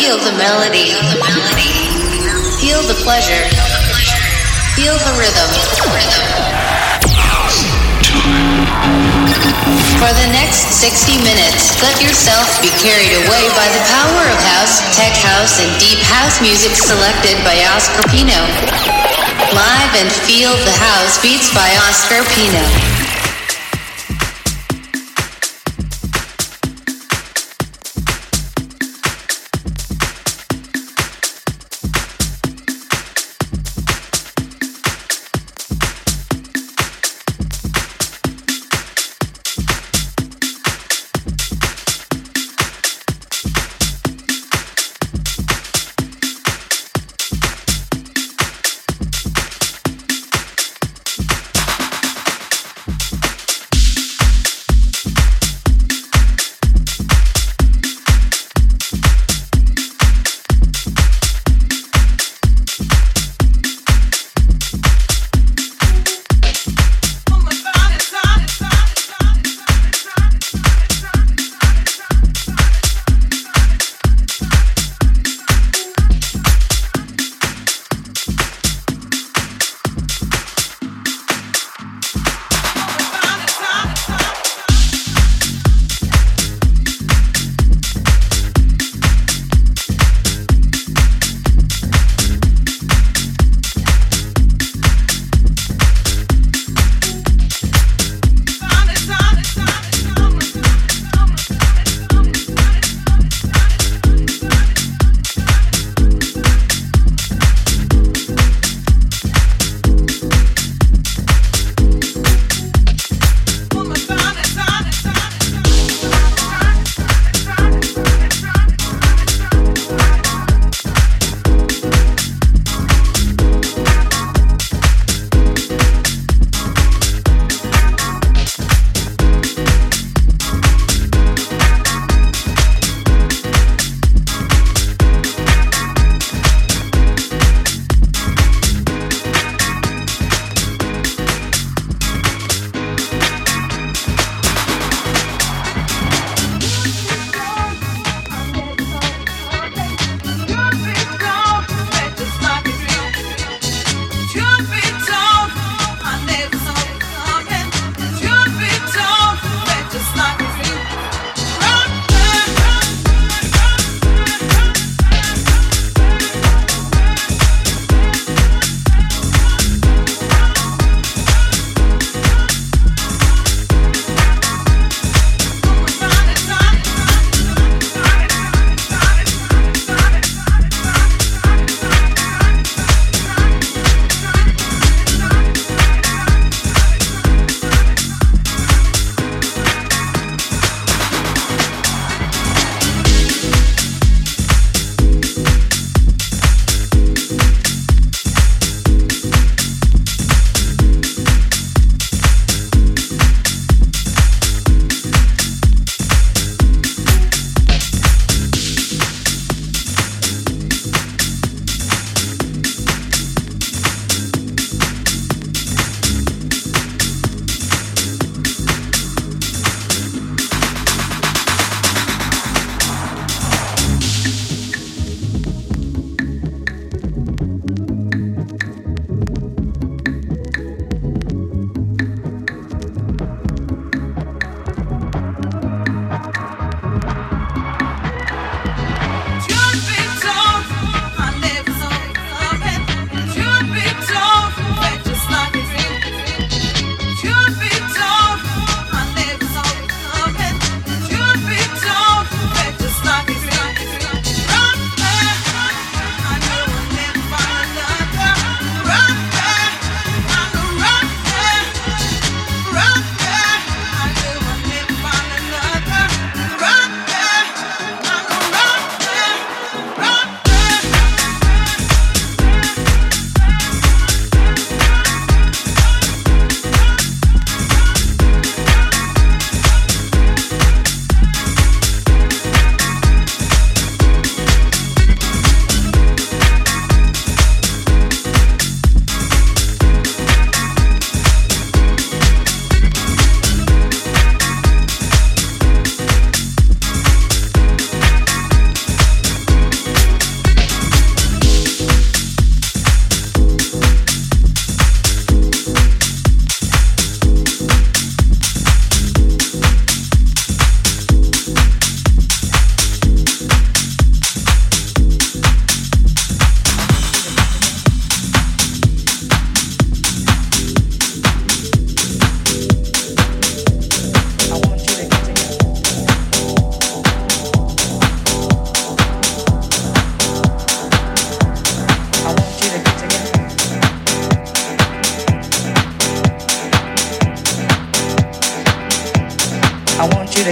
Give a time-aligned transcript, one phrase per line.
[0.00, 0.96] Feel the melody.
[2.56, 3.44] Feel the pleasure.
[4.72, 5.50] Feel the rhythm.
[10.00, 14.80] For the next 60 minutes, let yourself be carried away by the power of house,
[14.96, 18.40] tech house, and deep house music selected by Oscar Pino.
[19.52, 22.99] Live and feel the house beats by Oscar Pino.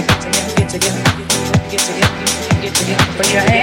[0.07, 3.58] together, get together, get together, get together, get together, put your hands.